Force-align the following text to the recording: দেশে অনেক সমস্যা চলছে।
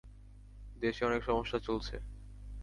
দেশে 0.77 1.01
অনেক 1.05 1.21
সমস্যা 1.23 1.59
চলছে। 1.59 1.95